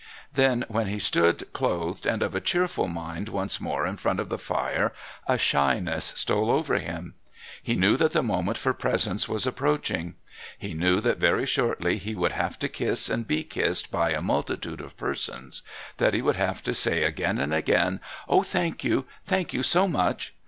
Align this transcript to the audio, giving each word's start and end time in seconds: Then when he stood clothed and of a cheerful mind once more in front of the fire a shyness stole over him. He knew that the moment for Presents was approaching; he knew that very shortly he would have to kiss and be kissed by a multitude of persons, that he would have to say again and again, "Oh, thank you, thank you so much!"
Then 0.33 0.65
when 0.67 0.87
he 0.87 0.97
stood 0.97 1.53
clothed 1.53 2.07
and 2.07 2.23
of 2.23 2.33
a 2.33 2.41
cheerful 2.41 2.87
mind 2.87 3.29
once 3.29 3.61
more 3.61 3.85
in 3.85 3.97
front 3.97 4.19
of 4.19 4.29
the 4.29 4.39
fire 4.39 4.93
a 5.27 5.37
shyness 5.37 6.05
stole 6.15 6.49
over 6.49 6.79
him. 6.79 7.13
He 7.61 7.75
knew 7.75 7.97
that 7.97 8.11
the 8.13 8.23
moment 8.23 8.57
for 8.57 8.73
Presents 8.73 9.29
was 9.29 9.45
approaching; 9.45 10.15
he 10.57 10.73
knew 10.73 11.01
that 11.01 11.19
very 11.19 11.45
shortly 11.45 11.99
he 11.99 12.15
would 12.15 12.31
have 12.31 12.57
to 12.61 12.67
kiss 12.67 13.09
and 13.11 13.27
be 13.27 13.43
kissed 13.43 13.91
by 13.91 14.09
a 14.09 14.23
multitude 14.23 14.81
of 14.81 14.97
persons, 14.97 15.61
that 15.97 16.15
he 16.15 16.23
would 16.23 16.35
have 16.35 16.63
to 16.63 16.73
say 16.73 17.03
again 17.03 17.37
and 17.37 17.53
again, 17.53 17.99
"Oh, 18.27 18.41
thank 18.41 18.83
you, 18.83 19.05
thank 19.23 19.53
you 19.53 19.61
so 19.61 19.87
much!" 19.87 20.33